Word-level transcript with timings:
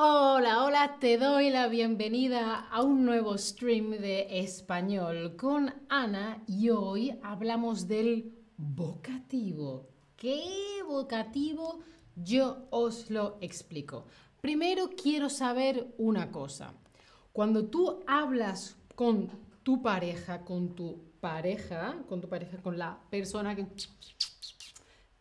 Hola, 0.00 0.62
hola, 0.62 0.98
te 1.00 1.18
doy 1.18 1.50
la 1.50 1.66
bienvenida 1.66 2.68
a 2.70 2.82
un 2.82 3.04
nuevo 3.04 3.36
stream 3.36 3.90
de 3.90 4.28
español 4.38 5.34
con 5.34 5.74
Ana 5.88 6.40
y 6.46 6.70
hoy 6.70 7.18
hablamos 7.20 7.88
del 7.88 8.32
vocativo. 8.56 9.88
¿Qué 10.16 10.84
vocativo? 10.86 11.80
Yo 12.14 12.68
os 12.70 13.10
lo 13.10 13.38
explico. 13.40 14.06
Primero 14.40 14.90
quiero 14.90 15.28
saber 15.28 15.92
una 15.98 16.30
cosa. 16.30 16.74
Cuando 17.32 17.66
tú 17.66 18.04
hablas 18.06 18.76
con 18.94 19.28
tu 19.64 19.82
pareja, 19.82 20.44
con 20.44 20.76
tu 20.76 21.10
pareja, 21.18 21.96
con 22.08 22.20
tu 22.20 22.28
pareja, 22.28 22.58
con 22.58 22.78
la 22.78 23.00
persona 23.10 23.56
que 23.56 23.66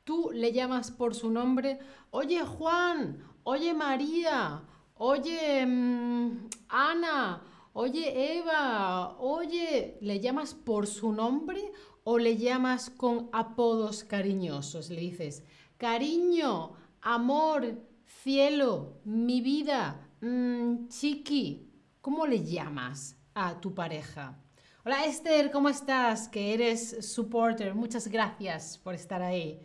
tú 0.04 0.30
le 0.32 0.54
llamas 0.54 0.92
por 0.92 1.16
su 1.16 1.32
nombre, 1.32 1.80
oye 2.12 2.46
Juan, 2.46 3.24
oye 3.44 3.74
María, 3.74 4.62
oye 5.00 5.66
mm, 5.66 6.50
Ana, 6.70 7.42
oye 7.74 8.38
Eva, 8.38 9.18
oye, 9.20 9.98
¿le 10.02 10.20
llamas 10.20 10.54
por 10.54 10.88
su 10.88 11.12
nombre 11.12 11.72
o 12.04 12.18
le 12.18 12.38
llamas 12.38 12.90
con 12.90 13.30
apodos 13.32 14.04
cariñosos? 14.04 14.90
Le 14.90 15.02
dices, 15.02 15.44
cariño, 15.78 16.74
amor, 17.02 17.80
cielo, 18.24 19.00
mi 19.06 19.42
vida, 19.42 20.10
mm, 20.22 20.88
chiqui, 20.88 21.72
¿cómo 22.02 22.26
le 22.26 22.44
llamas 22.44 23.16
a 23.34 23.60
tu 23.60 23.74
pareja? 23.74 24.38
Hola 24.84 25.04
Esther, 25.06 25.52
¿cómo 25.52 25.68
estás? 25.68 26.30
Que 26.30 26.54
eres 26.54 27.06
supporter. 27.14 27.76
Muchas 27.76 28.08
gracias 28.08 28.78
por 28.78 28.94
estar 28.94 29.22
ahí. 29.22 29.60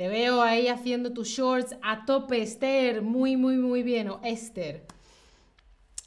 Te 0.00 0.08
veo 0.08 0.40
ahí 0.40 0.68
haciendo 0.68 1.12
tus 1.12 1.28
shorts 1.28 1.76
a 1.82 2.06
tope, 2.06 2.40
Esther. 2.40 3.02
Muy, 3.02 3.36
muy, 3.36 3.56
muy 3.58 3.82
bien. 3.82 4.08
O 4.08 4.18
Esther. 4.24 4.86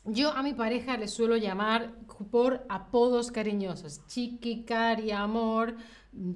Yo 0.04 0.32
a 0.32 0.42
mi 0.42 0.56
pareja 0.56 0.98
le 0.98 1.08
suelo 1.08 1.38
llamar 1.38 1.94
por 2.32 2.66
apodos 2.70 3.30
cariñosos. 3.32 4.04
Chiqui, 4.08 4.64
cari, 4.64 5.12
amor, 5.12 5.76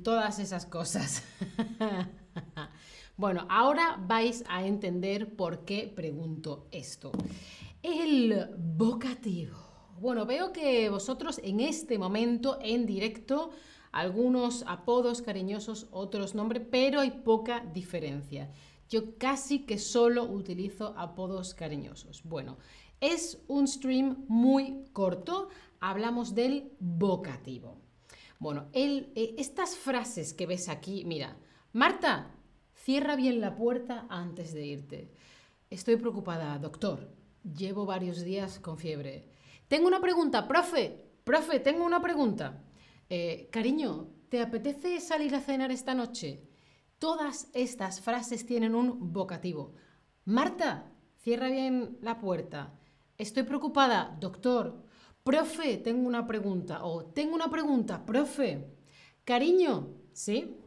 todas 0.04 0.38
esas 0.38 0.68
cosas. 0.68 1.24
bueno, 3.18 3.48
ahora 3.50 3.98
vais 4.06 4.44
a 4.48 4.64
entender 4.64 5.36
por 5.36 5.66
qué 5.66 5.92
pregunto 5.96 6.68
esto. 6.70 7.12
El 7.82 8.52
vocativo. 8.56 9.58
Bueno, 10.00 10.28
veo 10.28 10.54
que 10.54 10.92
vosotros 10.92 11.42
en 11.44 11.62
este 11.62 11.98
momento, 11.98 12.60
en 12.62 12.86
directo, 12.86 13.50
algunos 13.92 14.64
apodos 14.68 15.22
cariñosos, 15.22 15.88
otros 15.92 16.36
nombres, 16.36 16.64
pero 16.70 17.02
hay 17.02 17.12
poca 17.12 17.66
diferencia. 17.74 18.52
Yo 18.90 19.18
casi 19.18 19.66
que 19.66 19.80
solo 19.80 20.24
utilizo 20.24 20.94
apodos 20.98 21.54
cariñosos. 21.54 22.24
Bueno, 22.24 22.58
es 23.02 23.44
un 23.48 23.68
stream 23.68 24.26
muy 24.28 24.86
corto, 24.94 25.50
hablamos 25.80 26.34
del 26.34 26.72
vocativo. 26.80 27.78
Bueno, 28.40 28.68
eh, 28.74 29.36
estas 29.38 29.76
frases 29.76 30.34
que 30.34 30.46
ves 30.46 30.70
aquí, 30.70 31.04
mira, 31.06 31.38
Marta, 31.74 32.32
cierra 32.74 33.16
bien 33.16 33.42
la 33.42 33.56
puerta 33.56 34.06
antes 34.10 34.54
de 34.54 34.66
irte. 34.66 35.12
Estoy 35.70 35.98
preocupada, 35.98 36.58
doctor. 36.60 37.10
Llevo 37.44 37.86
varios 37.86 38.22
días 38.24 38.60
con 38.60 38.78
fiebre. 38.78 39.28
Tengo 39.68 39.88
una 39.88 40.00
pregunta, 40.00 40.48
profe. 40.48 41.06
Profe, 41.24 41.60
tengo 41.60 41.86
una 41.86 42.02
pregunta. 42.02 42.64
Eh, 43.10 43.48
cariño, 43.52 44.10
¿te 44.30 44.42
apetece 44.42 45.00
salir 45.00 45.34
a 45.34 45.40
cenar 45.40 45.72
esta 45.72 45.94
noche? 45.94 46.44
Todas 47.00 47.50
estas 47.54 48.02
frases 48.02 48.46
tienen 48.46 48.76
un 48.76 49.14
vocativo. 49.14 49.74
Marta, 50.26 50.92
cierra 51.16 51.48
bien 51.50 51.98
la 52.02 52.20
puerta. 52.20 52.78
Estoy 53.18 53.44
preocupada, 53.44 54.18
doctor. 54.20 54.84
Profe, 55.24 55.78
tengo 55.78 56.08
una 56.08 56.28
pregunta. 56.28 56.84
O 56.84 57.06
tengo 57.06 57.36
una 57.36 57.50
pregunta, 57.50 58.06
profe. 58.06 58.68
Cariño, 59.24 59.94
¿sí? 60.12 60.58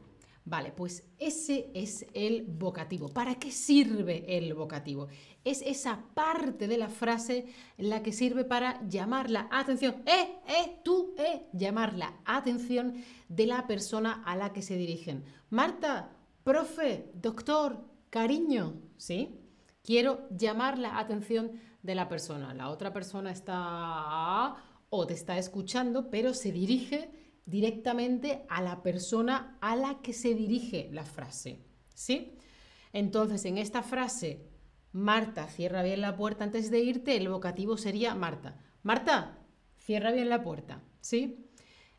Vale, 0.44 0.72
pues 0.72 1.04
ese 1.18 1.70
es 1.74 2.06
el 2.14 2.44
vocativo. 2.44 3.08
¿Para 3.08 3.36
qué 3.36 3.50
sirve 3.50 4.24
el 4.38 4.54
vocativo? 4.54 5.08
Es 5.44 5.62
esa 5.62 6.02
parte 6.14 6.66
de 6.66 6.78
la 6.78 6.88
frase 6.88 7.46
la 7.76 8.02
que 8.02 8.12
sirve 8.12 8.44
para 8.44 8.80
llamar 8.88 9.30
la 9.30 9.48
atención. 9.50 10.02
¡Eh, 10.06 10.38
eh, 10.48 10.80
tú, 10.82 11.14
eh! 11.18 11.46
Llamar 11.52 11.94
la 11.94 12.14
atención 12.24 12.94
de 13.28 13.46
la 13.46 13.66
persona 13.66 14.22
a 14.24 14.34
la 14.34 14.52
que 14.52 14.62
se 14.62 14.76
dirigen. 14.76 15.24
Marta, 15.50 16.16
profe, 16.42 17.10
doctor, 17.14 17.84
cariño, 18.08 18.80
¿sí? 18.96 19.36
Quiero 19.82 20.28
llamar 20.30 20.78
la 20.78 20.98
atención 20.98 21.52
de 21.82 21.94
la 21.94 22.08
persona. 22.08 22.54
La 22.54 22.70
otra 22.70 22.92
persona 22.92 23.30
está 23.30 24.56
o 24.88 25.06
te 25.06 25.14
está 25.14 25.38
escuchando, 25.38 26.10
pero 26.10 26.34
se 26.34 26.50
dirige 26.50 27.10
directamente 27.46 28.44
a 28.48 28.62
la 28.62 28.82
persona 28.82 29.58
a 29.60 29.76
la 29.76 30.00
que 30.02 30.12
se 30.12 30.34
dirige 30.34 30.88
la 30.92 31.04
frase. 31.04 31.64
¿Sí? 31.94 32.36
Entonces, 32.92 33.44
en 33.44 33.58
esta 33.58 33.82
frase, 33.82 34.48
Marta, 34.92 35.46
cierra 35.48 35.82
bien 35.82 36.00
la 36.00 36.16
puerta 36.16 36.44
antes 36.44 36.70
de 36.70 36.80
irte, 36.80 37.16
el 37.16 37.28
vocativo 37.28 37.76
sería 37.76 38.14
Marta. 38.14 38.58
Marta, 38.82 39.38
cierra 39.78 40.10
bien 40.12 40.28
la 40.28 40.42
puerta. 40.42 40.82
¿Sí? 41.00 41.46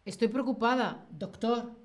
Estoy 0.03 0.27
preocupada, 0.27 1.07
doctor. 1.11 1.79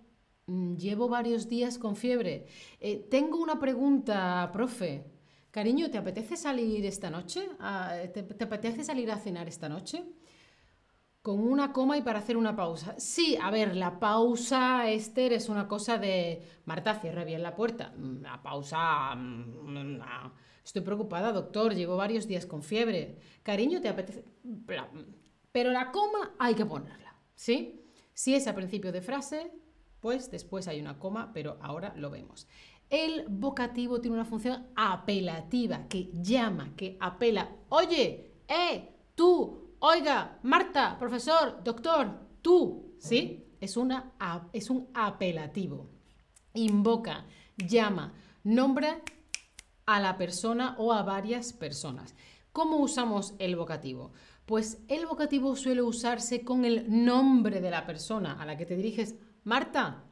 Mm, 0.47 0.77
llevo 0.77 1.09
varios 1.09 1.49
días 1.49 1.79
con 1.79 1.97
fiebre. 1.97 2.47
Eh, 2.81 3.07
tengo 3.11 3.39
una 3.39 3.59
pregunta, 3.59 4.49
profe. 4.53 5.05
Cariño, 5.51 5.91
¿te 5.91 5.99
apetece 5.99 6.37
salir 6.37 6.85
esta 6.85 7.11
noche? 7.11 7.49
Ah, 7.61 7.95
¿Te 8.13 8.45
apetece 8.45 8.85
salir 8.85 9.11
a 9.11 9.19
cenar 9.19 9.49
esta 9.49 9.69
noche? 9.69 10.05
Con 11.27 11.41
una 11.41 11.73
coma 11.73 11.99
y 11.99 12.03
para 12.03 12.21
hacer 12.21 12.37
una 12.37 12.55
pausa. 12.55 12.95
Sí, 13.01 13.37
a 13.43 13.51
ver, 13.51 13.75
la 13.75 13.99
pausa, 13.99 14.89
Esther, 14.89 15.33
es 15.33 15.49
una 15.49 15.67
cosa 15.67 15.99
de... 15.99 16.41
Marta, 16.67 17.01
cierra 17.01 17.25
bien 17.25 17.43
la 17.43 17.57
puerta. 17.57 17.93
Mm, 17.97 18.23
la 18.23 18.41
pausa... 18.41 19.13
Mm, 19.17 19.99
Estoy 20.65 20.83
preocupada, 20.83 21.33
doctor, 21.33 21.75
llevo 21.75 21.97
varios 21.97 22.29
días 22.29 22.47
con 22.47 22.63
fiebre. 22.63 23.19
Cariño, 23.43 23.81
¿te 23.81 23.89
apetece...? 23.89 24.25
Pero 25.51 25.73
la 25.73 25.91
coma 25.91 26.37
hay 26.39 26.55
que 26.55 26.65
ponerla, 26.65 27.17
¿sí? 27.35 27.83
Si 28.15 28.37
es 28.37 28.47
a 28.47 28.55
principio 28.55 28.93
de 28.93 29.03
frase, 29.03 29.51
pues 29.99 30.31
después 30.31 30.69
hay 30.69 30.81
una 30.81 31.01
coma, 31.01 31.33
pero 31.35 31.59
ahora 31.61 31.93
lo 31.97 32.09
vemos. 32.09 32.47
El 32.89 33.25
vocativo 33.29 34.01
tiene 34.01 34.15
una 34.15 34.25
función 34.25 34.69
apelativa, 34.77 35.89
que 35.89 36.09
llama, 36.13 36.73
que 36.77 36.97
apela. 37.01 37.51
Oye, 37.71 38.31
eh, 38.47 38.95
tú, 39.17 39.66
oiga, 39.81 40.39
Marta, 40.43 40.97
profesor, 40.99 41.63
doctor, 41.63 42.19
tú, 42.43 42.95
¿sí? 42.99 43.45
Es, 43.61 43.77
una, 43.77 44.13
es 44.53 44.71
un 44.71 44.89
apelativo. 44.95 45.89
Invoca, 46.55 47.27
llama, 47.57 48.15
nombra 48.45 49.01
a 49.87 50.01
la 50.01 50.17
persona 50.17 50.75
o 50.79 50.93
a 50.93 51.03
varias 51.03 51.53
personas. 51.53 52.15
¿Cómo 52.53 52.79
usamos 52.79 53.35
el 53.39 53.57
vocativo? 53.57 54.13
Pues 54.47 54.79
el 54.89 55.07
vocativo 55.07 55.57
suele 55.57 55.83
usarse 55.83 56.45
con 56.45 56.65
el 56.65 57.05
nombre 57.05 57.61
de 57.61 57.71
la 57.71 57.85
persona 57.85 58.41
a 58.41 58.47
la 58.47 58.57
que 58.57 58.67
te 58.67 58.77
diriges. 58.77 59.17
Marta, 59.45 60.05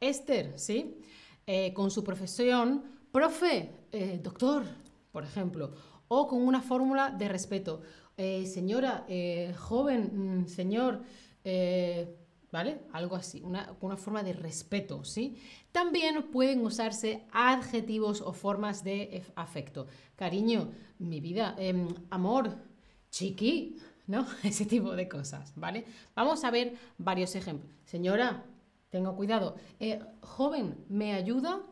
Esther, 0.00 0.58
¿sí? 0.58 1.00
Eh, 1.46 1.72
con 1.72 1.90
su 1.90 2.04
profesión, 2.04 2.84
profe, 3.10 3.74
eh, 3.90 4.20
doctor, 4.22 4.64
por 5.10 5.24
ejemplo, 5.24 5.72
o 6.08 6.28
con 6.28 6.42
una 6.42 6.60
fórmula 6.60 7.10
de 7.10 7.28
respeto. 7.28 7.82
Eh, 8.20 8.46
señora, 8.46 9.04
eh, 9.08 9.54
joven, 9.56 10.40
mm, 10.42 10.48
señor, 10.48 11.02
eh, 11.44 12.16
¿vale? 12.50 12.80
Algo 12.92 13.14
así, 13.14 13.40
una, 13.42 13.76
una, 13.80 13.96
forma 13.96 14.24
de 14.24 14.32
respeto, 14.32 15.04
¿sí? 15.04 15.40
También 15.70 16.24
pueden 16.32 16.66
usarse 16.66 17.22
adjetivos 17.30 18.20
o 18.20 18.32
formas 18.32 18.82
de 18.82 19.22
afecto. 19.36 19.86
Cariño, 20.16 20.72
mi 20.98 21.20
vida, 21.20 21.54
em, 21.58 21.86
amor, 22.10 22.56
chiqui, 23.08 23.78
¿no? 24.08 24.26
Ese 24.42 24.64
tipo 24.66 24.96
de 24.96 25.08
cosas, 25.08 25.52
¿vale? 25.54 25.84
Vamos 26.16 26.42
a 26.42 26.50
ver 26.50 26.74
varios 26.98 27.36
ejemplos. 27.36 27.72
Señora, 27.84 28.44
tengo 28.90 29.14
cuidado. 29.14 29.54
joven, 30.22 30.84
¿me 30.88 31.12
ayuda? 31.12 31.62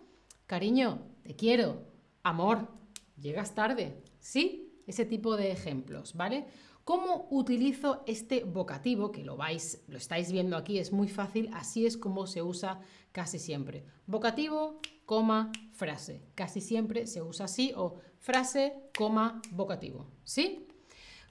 Cariño, 0.46 1.00
te 1.24 1.34
quiero. 1.34 1.82
Amor, 2.22 2.68
llegas 3.16 3.52
tarde. 3.56 4.00
¿Sí? 4.20 4.65
Ese 4.86 5.04
tipo 5.04 5.36
de 5.36 5.50
ejemplos, 5.52 6.14
¿vale? 6.14 6.46
¿Cómo 6.84 7.26
utilizo 7.30 8.04
este 8.06 8.44
vocativo? 8.44 9.10
Que 9.10 9.24
lo 9.24 9.36
vais, 9.36 9.82
lo 9.88 9.96
estáis 9.96 10.30
viendo 10.30 10.56
aquí, 10.56 10.78
es 10.78 10.92
muy 10.92 11.08
fácil, 11.08 11.50
así 11.52 11.84
es 11.84 11.96
como 11.96 12.28
se 12.28 12.42
usa 12.42 12.80
casi 13.10 13.40
siempre. 13.40 13.84
Vocativo, 14.06 14.80
coma, 15.04 15.50
frase. 15.72 16.22
Casi 16.36 16.60
siempre 16.60 17.08
se 17.08 17.22
usa 17.22 17.46
así 17.46 17.72
o 17.74 17.96
frase, 18.18 18.74
coma, 18.96 19.42
vocativo. 19.50 20.06
¿Sí? 20.22 20.68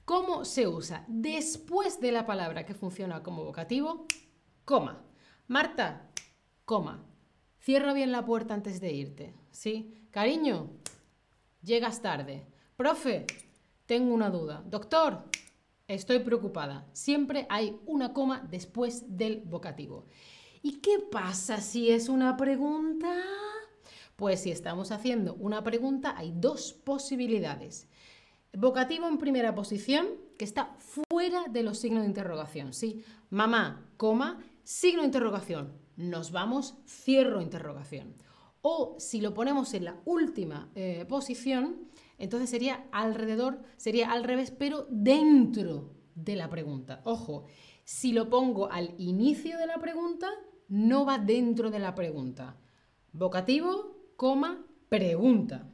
¿Cómo 0.04 0.44
se 0.44 0.68
usa? 0.68 1.06
Después 1.08 2.02
de 2.02 2.12
la 2.12 2.26
palabra 2.26 2.66
que 2.66 2.74
funciona 2.74 3.24
como 3.24 3.46
vocativo, 3.46 4.08
coma. 4.66 5.06
Marta, 5.48 6.12
coma. 6.66 7.06
Cierra 7.60 7.94
bien 7.94 8.12
la 8.12 8.26
puerta 8.26 8.54
antes 8.54 8.82
de 8.82 8.92
irte. 8.92 9.34
¿Sí? 9.52 10.08
Cariño, 10.12 10.70
llegas 11.64 12.02
tarde. 12.02 12.46
Profe, 12.76 13.26
tengo 13.86 14.14
una 14.14 14.30
duda. 14.30 14.64
Doctor, 14.66 15.24
estoy 15.88 16.20
preocupada. 16.20 16.88
Siempre 16.94 17.46
hay 17.50 17.80
una 17.86 18.14
coma 18.14 18.48
después 18.50 19.18
del 19.18 19.42
vocativo. 19.42 20.06
¿Y 20.62 20.80
qué 20.80 21.00
pasa 21.00 21.62
si 21.62 21.92
es 21.92 22.10
una 22.10 22.38
pregunta? 22.38 23.14
Pues 24.16 24.42
si 24.42 24.52
estamos 24.52 24.92
haciendo 24.92 25.36
una 25.36 25.64
pregunta 25.64 26.16
hay 26.18 26.34
dos 26.36 26.74
posibilidades. 26.74 27.88
Vocativo 28.54 29.08
en 29.08 29.18
primera 29.18 29.54
posición, 29.54 30.08
que 30.38 30.46
está 30.46 30.76
fuera 30.78 31.46
de 31.50 31.64
los 31.64 31.78
signos 31.78 32.04
de 32.04 32.08
interrogación. 32.08 32.74
Sí, 32.74 33.04
mamá, 33.30 33.86
coma, 33.98 34.40
signo 34.64 35.02
de 35.02 35.08
interrogación. 35.08 35.74
Nos 35.98 36.32
vamos, 36.32 36.76
cierro 36.88 37.42
interrogación. 37.42 38.16
O 38.68 38.96
si 38.98 39.22
lo 39.22 39.36
ponemos 39.36 39.76
en 39.76 39.86
la 39.86 40.02
última 40.06 40.72
eh, 40.74 41.06
posición, 41.08 41.88
entonces 42.18 42.50
sería 42.50 42.88
alrededor, 42.92 43.62
sería 43.78 44.12
al 44.12 44.24
revés, 44.24 44.50
pero 44.50 44.88
dentro 44.90 45.94
de 46.16 46.36
la 46.36 46.50
pregunta. 46.50 47.00
Ojo, 47.04 47.46
si 47.84 48.12
lo 48.12 48.28
pongo 48.28 48.72
al 48.72 48.96
inicio 48.98 49.60
de 49.60 49.68
la 49.68 49.78
pregunta, 49.78 50.32
no 50.68 51.06
va 51.06 51.20
dentro 51.20 51.70
de 51.70 51.78
la 51.78 51.94
pregunta. 51.94 52.58
Vocativo, 53.14 53.98
coma, 54.16 54.66
pregunta. 54.90 55.70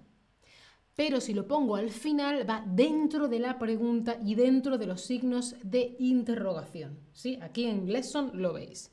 Pero 0.93 1.21
si 1.21 1.33
lo 1.33 1.47
pongo 1.47 1.77
al 1.77 1.91
final, 1.91 2.45
va 2.49 2.61
dentro 2.67 3.29
de 3.29 3.39
la 3.39 3.57
pregunta 3.57 4.17
y 4.21 4.35
dentro 4.35 4.77
de 4.77 4.87
los 4.87 4.99
signos 4.99 5.55
de 5.63 5.95
interrogación. 5.99 6.99
¿sí? 7.13 7.39
Aquí 7.41 7.67
en 7.67 7.89
Lesson 7.89 8.31
lo 8.33 8.51
veis. 8.51 8.91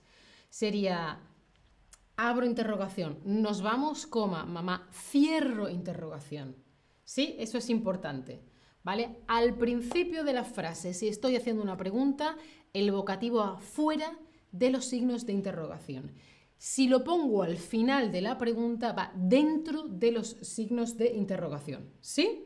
Sería, 0.51 1.21
abro 2.19 2.45
interrogación, 2.45 3.21
nos 3.25 3.63
vamos, 3.63 4.07
coma, 4.07 4.45
mamá, 4.45 4.89
cierro 4.93 5.71
interrogación. 5.71 6.57
¿Sí? 7.05 7.37
Eso 7.39 7.57
es 7.57 7.71
importante. 7.71 8.43
¿Vale? 8.83 9.21
Al 9.29 9.55
principio 9.55 10.25
de 10.25 10.33
la 10.33 10.45
frase, 10.45 10.95
si 10.95 11.09
estoy 11.09 11.37
haciendo 11.37 11.63
una 11.63 11.77
pregunta, 11.77 12.37
el 12.73 12.91
vocativo 12.91 13.41
afuera 13.41 14.19
de 14.51 14.71
los 14.71 14.85
signos 14.87 15.27
de 15.27 15.33
interrogación. 15.33 16.13
Si 16.57 16.89
lo 16.89 17.05
pongo 17.05 17.45
al 17.45 17.57
final 17.57 18.11
de 18.11 18.21
la 18.21 18.37
pregunta, 18.37 18.93
va 18.93 19.13
dentro 19.15 19.85
de 19.85 20.11
los 20.11 20.31
signos 20.43 20.97
de 20.97 21.15
interrogación. 21.15 21.93
¿Sí? 22.01 22.45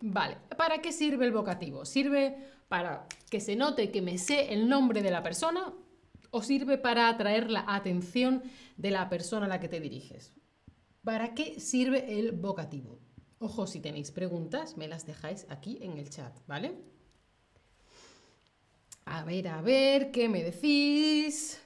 Vale, 0.00 0.38
¿para 0.56 0.78
qué 0.78 0.92
sirve 0.92 1.26
el 1.26 1.32
vocativo? 1.32 1.84
¿Sirve 1.84 2.38
para 2.68 3.06
que 3.30 3.40
se 3.40 3.56
note 3.56 3.90
que 3.90 4.00
me 4.00 4.16
sé 4.16 4.54
el 4.54 4.68
nombre 4.68 5.02
de 5.02 5.10
la 5.10 5.22
persona 5.22 5.74
o 6.30 6.42
sirve 6.42 6.78
para 6.78 7.08
atraer 7.08 7.50
la 7.50 7.64
atención 7.66 8.42
de 8.76 8.90
la 8.90 9.08
persona 9.08 9.46
a 9.46 9.48
la 9.48 9.60
que 9.60 9.68
te 9.68 9.80
diriges? 9.80 10.32
¿Para 11.04 11.34
qué 11.34 11.60
sirve 11.60 12.18
el 12.18 12.32
vocativo? 12.32 12.98
Ojo, 13.38 13.66
si 13.66 13.80
tenéis 13.80 14.10
preguntas, 14.10 14.76
me 14.76 14.88
las 14.88 15.06
dejáis 15.06 15.46
aquí 15.48 15.78
en 15.80 15.96
el 15.96 16.10
chat, 16.10 16.36
¿vale? 16.46 16.74
A 19.04 19.24
ver, 19.24 19.48
a 19.48 19.62
ver, 19.62 20.10
¿qué 20.10 20.28
me 20.28 20.42
decís? 20.42 21.60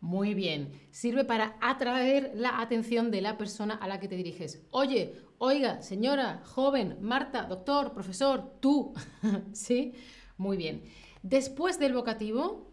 Muy 0.00 0.34
bien. 0.34 0.72
Sirve 0.90 1.24
para 1.24 1.56
atraer 1.60 2.32
la 2.34 2.60
atención 2.60 3.10
de 3.10 3.20
la 3.20 3.36
persona 3.36 3.74
a 3.74 3.88
la 3.88 3.98
que 3.98 4.08
te 4.08 4.16
diriges. 4.16 4.64
Oye, 4.70 5.16
oiga, 5.38 5.82
señora, 5.82 6.42
joven, 6.44 6.98
Marta, 7.00 7.44
doctor, 7.44 7.92
profesor, 7.92 8.58
tú. 8.60 8.94
¿Sí? 9.52 9.94
Muy 10.36 10.56
bien. 10.56 10.84
Después 11.22 11.78
del 11.80 11.94
vocativo, 11.94 12.72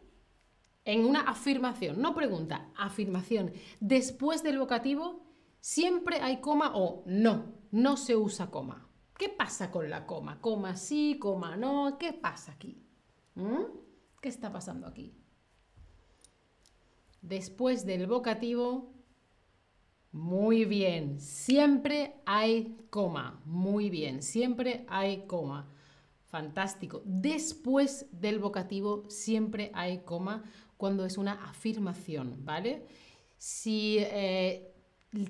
en 0.86 1.04
una 1.04 1.22
afirmación, 1.22 2.00
no 2.00 2.14
pregunta, 2.14 2.70
afirmación. 2.78 3.52
Después 3.80 4.44
del 4.44 4.60
vocativo, 4.60 5.26
siempre 5.60 6.22
hay 6.22 6.42
coma 6.42 6.74
o 6.76 7.04
no, 7.08 7.56
no 7.72 7.98
se 7.98 8.16
usa 8.16 8.52
coma. 8.52 8.88
¿Qué 9.18 9.30
pasa 9.30 9.72
con 9.72 9.90
la 9.90 10.06
coma? 10.06 10.40
Coma 10.42 10.76
sí, 10.76 11.18
coma 11.20 11.56
no. 11.58 11.98
¿Qué 11.98 12.14
pasa 12.14 12.52
aquí? 12.52 12.86
¿Mm? 13.34 13.64
¿Qué 14.22 14.30
está 14.30 14.52
pasando 14.52 14.86
aquí? 14.86 15.25
Después 17.28 17.86
del 17.86 18.08
vocativo, 18.08 18.94
muy 20.12 20.64
bien, 20.66 21.20
siempre 21.20 22.16
hay 22.26 22.78
coma, 22.90 23.42
muy 23.46 23.90
bien, 23.90 24.22
siempre 24.22 24.86
hay 24.88 25.26
coma. 25.28 25.70
Fantástico. 26.26 27.02
Después 27.06 28.08
del 28.12 28.40
vocativo 28.40 29.06
siempre 29.10 29.72
hay 29.74 30.00
coma 30.00 30.44
cuando 30.78 31.06
es 31.06 31.18
una 31.18 31.34
afirmación, 31.50 32.46
¿vale? 32.46 32.86
Si 33.38 33.98
eh, 34.00 34.74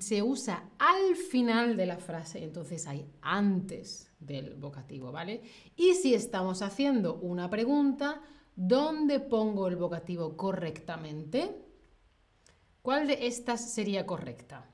se 0.00 0.22
usa 0.22 0.70
al 0.78 1.16
final 1.16 1.76
de 1.76 1.86
la 1.86 1.98
frase, 1.98 2.42
entonces 2.42 2.86
hay 2.86 3.06
antes 3.22 4.12
del 4.18 4.54
vocativo, 4.54 5.12
¿vale? 5.12 5.42
Y 5.76 5.94
si 5.94 6.14
estamos 6.14 6.62
haciendo 6.62 7.16
una 7.16 7.48
pregunta, 7.50 8.22
¿dónde 8.54 9.20
pongo 9.20 9.68
el 9.68 9.76
vocativo 9.76 10.36
correctamente? 10.36 11.65
¿Cuál 12.86 13.08
de 13.08 13.26
estas 13.26 13.72
sería 13.72 14.06
correcta? 14.06 14.64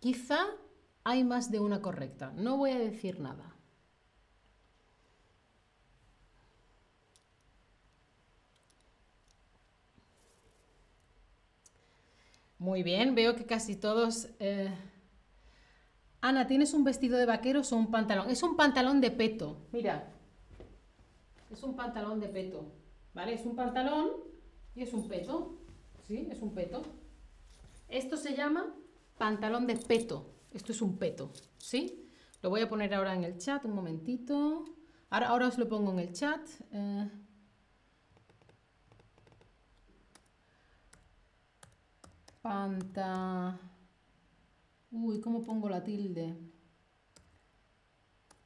Quizá 0.00 0.38
hay 1.04 1.24
más 1.24 1.50
de 1.50 1.60
una 1.60 1.82
correcta. 1.82 2.32
No 2.34 2.56
voy 2.56 2.70
a 2.70 2.78
decir 2.78 3.20
nada. 3.20 3.54
Muy 12.58 12.82
bien, 12.82 13.14
veo 13.14 13.36
que 13.36 13.44
casi 13.44 13.76
todos... 13.76 14.28
Eh, 14.38 14.74
Ana, 16.22 16.46
¿tienes 16.46 16.72
un 16.72 16.82
vestido 16.82 17.18
de 17.18 17.26
vaqueros 17.26 17.72
o 17.72 17.76
un 17.76 17.90
pantalón? 17.90 18.30
Es 18.30 18.42
un 18.42 18.56
pantalón 18.56 19.02
de 19.02 19.10
peto, 19.10 19.58
mira. 19.70 20.14
Es 21.50 21.62
un 21.62 21.76
pantalón 21.76 22.20
de 22.20 22.28
peto, 22.28 22.72
¿vale? 23.12 23.34
Es 23.34 23.44
un 23.44 23.54
pantalón 23.54 24.12
y 24.74 24.82
es 24.82 24.94
un 24.94 25.06
peto. 25.06 25.65
¿Sí? 26.06 26.28
Es 26.30 26.42
un 26.42 26.54
peto. 26.54 26.82
Esto 27.88 28.16
se 28.16 28.34
llama 28.36 28.74
pantalón 29.18 29.66
de 29.66 29.76
peto. 29.76 30.34
Esto 30.52 30.72
es 30.72 30.82
un 30.82 30.98
peto, 30.98 31.32
¿sí? 31.58 32.08
Lo 32.42 32.50
voy 32.50 32.60
a 32.60 32.68
poner 32.68 32.94
ahora 32.94 33.14
en 33.14 33.24
el 33.24 33.38
chat, 33.38 33.64
un 33.64 33.74
momentito. 33.74 34.64
Ahora, 35.10 35.46
os 35.46 35.58
lo 35.58 35.68
pongo 35.68 35.92
en 35.92 35.98
el 36.00 36.12
chat. 36.12 36.40
Eh. 36.72 37.10
panta... 42.46 43.58
Uy, 44.92 45.20
¿cómo 45.20 45.42
pongo 45.42 45.68
la 45.68 45.82
tilde? 45.82 46.36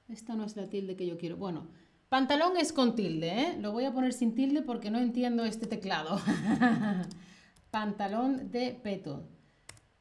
Esta 0.09 0.35
no 0.35 0.45
es 0.45 0.57
la 0.57 0.71
tilde 0.71 0.97
que 0.97 1.07
yo 1.07 1.19
quiero. 1.19 1.37
Bueno, 1.37 1.69
pantalón 2.09 2.57
es 2.57 2.73
con 2.73 2.97
tilde, 2.97 3.43
¿eh? 3.43 3.59
Lo 3.61 3.73
voy 3.73 3.85
a 3.85 3.93
poner 3.93 4.15
sin 4.15 4.35
tilde 4.35 4.63
porque 4.63 4.91
no 4.91 4.99
entiendo 4.99 5.45
este 5.45 5.67
teclado. 5.67 6.19
pantalón 7.71 8.51
de 8.51 8.73
peto. 8.73 9.25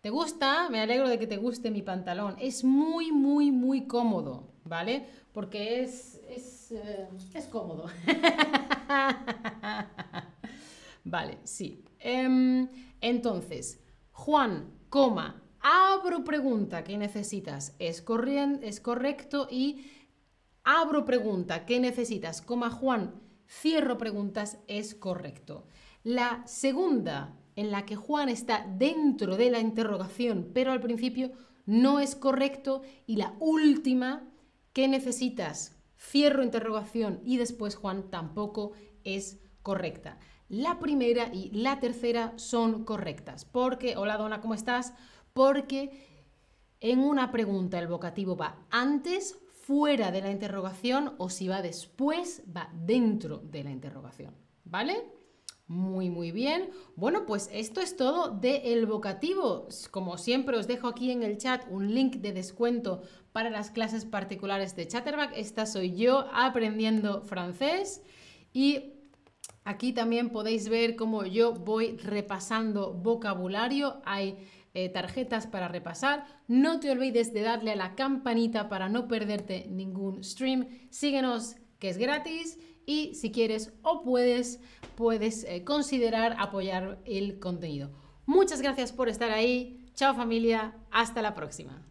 ¿Te 0.02 0.10
gusta? 0.10 0.70
Me 0.70 0.80
alegro 0.80 1.10
de 1.10 1.20
que 1.20 1.28
te 1.28 1.38
guste 1.38 1.72
mi 1.72 1.82
pantalón. 1.82 2.36
Es 2.40 2.64
muy, 2.64 3.12
muy, 3.12 3.52
muy 3.52 3.86
cómodo, 3.86 4.48
¿vale? 4.64 5.06
Porque 5.34 5.84
es, 5.84 6.22
es, 6.30 6.72
eh, 6.72 7.08
cómodo. 7.52 7.88
vale, 11.04 11.38
sí. 11.44 11.84
Em, 12.00 12.70
entonces, 13.02 13.82
Juan, 14.14 14.72
coma, 14.90 15.44
abro 15.60 16.24
pregunta, 16.24 16.84
¿qué 16.84 16.98
necesitas? 16.98 17.76
Es, 17.78 18.04
es 18.62 18.80
correcto 18.80 19.48
y 19.52 19.86
abro 20.64 21.04
pregunta, 21.04 21.66
¿qué 21.66 21.82
necesitas? 21.82 22.42
Coma, 22.42 22.70
Juan, 22.70 23.16
cierro 23.48 23.98
preguntas, 23.98 24.60
es 24.68 24.96
correcto. 24.96 25.66
La 26.04 26.42
segunda 26.46 27.36
en 27.60 27.72
la 27.72 27.86
que 27.86 27.98
Juan 27.98 28.30
está 28.30 28.66
dentro 28.78 29.36
de 29.36 29.52
la 29.52 29.60
interrogación, 29.60 30.50
pero 30.54 30.72
al 30.72 30.80
principio 30.80 31.32
no 31.66 32.00
es 32.00 32.16
correcto. 32.16 32.84
Y 33.06 33.18
la 33.18 33.36
última, 33.42 34.30
que 34.72 34.88
necesitas? 34.88 35.76
Cierro 35.98 36.42
interrogación 36.42 37.20
y 37.26 37.36
después 37.36 37.76
Juan 37.76 38.10
tampoco 38.10 38.72
es 39.04 39.42
correcta. 39.62 40.20
La 40.48 40.80
primera 40.80 41.30
y 41.34 41.52
la 41.52 41.82
tercera 41.82 42.32
son 42.38 42.86
correctas. 42.86 43.44
Porque, 43.44 43.98
hola 43.98 44.16
Dona, 44.16 44.40
¿cómo 44.40 44.54
estás? 44.54 44.94
Porque 45.34 45.92
en 46.80 47.00
una 47.00 47.30
pregunta 47.30 47.78
el 47.78 47.88
vocativo 47.88 48.38
va 48.38 48.66
antes, 48.70 49.38
fuera 49.50 50.12
de 50.12 50.22
la 50.22 50.32
interrogación 50.32 51.14
o 51.18 51.30
si 51.30 51.50
va 51.50 51.62
después, 51.62 52.42
va 52.56 52.70
dentro 52.74 53.40
de 53.40 53.66
la 53.66 53.72
interrogación. 53.72 54.34
¿Vale? 54.64 55.19
Muy, 55.70 56.10
muy 56.10 56.32
bien. 56.32 56.72
Bueno, 56.96 57.28
pues 57.28 57.48
esto 57.54 57.80
es 57.80 57.96
todo 57.96 58.32
de 58.32 58.74
el 58.74 58.88
vocativo. 58.88 59.68
Como 59.92 60.18
siempre 60.18 60.58
os 60.58 60.66
dejo 60.66 60.88
aquí 60.88 61.12
en 61.12 61.22
el 61.22 61.38
chat 61.38 61.64
un 61.70 61.94
link 61.94 62.16
de 62.16 62.34
descuento 62.34 63.04
para 63.32 63.52
las 63.52 63.70
clases 63.70 64.04
particulares 64.04 64.76
de 64.76 64.88
Chatterback. 64.88 65.32
Esta 65.36 65.68
soy 65.68 65.96
yo 65.96 66.26
aprendiendo 66.34 67.22
francés 67.22 68.02
y 68.52 68.94
Aquí 69.66 69.94
también 69.94 70.32
podéis 70.32 70.68
ver 70.68 70.96
cómo 70.96 71.26
yo 71.26 71.54
voy 71.54 71.98
repasando 71.98 72.94
vocabulario. 72.94 74.02
Hay 74.04 74.38
eh, 74.74 74.90
tarjetas 74.90 75.46
para 75.46 75.68
repasar. 75.68 76.26
No 76.48 76.80
te 76.80 76.90
olvides 76.90 77.34
de 77.34 77.42
darle 77.42 77.74
a 77.74 77.76
la 77.76 77.94
campanita 77.94 78.68
para 78.70 78.90
no 78.90 79.08
perderte 79.08 79.68
ningún 79.70 80.24
stream. 80.24 80.68
Síguenos 80.90 81.56
que 81.78 81.90
es 81.90 82.00
gratis 82.00 82.58
y 82.90 83.14
si 83.14 83.32
quieres 83.32 83.72
o 83.84 84.02
puedes, 84.02 84.60
puedes 84.96 85.44
eh, 85.44 85.64
considerar 85.64 86.36
apoyar 86.40 87.00
el 87.06 87.40
contenido. 87.40 87.92
Muchas 88.26 88.64
gracias 88.64 88.92
por 88.92 89.10
estar 89.10 89.30
ahí. 89.30 89.86
Chao 89.94 90.16
familia, 90.16 90.76
hasta 90.90 91.22
la 91.22 91.36
próxima. 91.36 91.86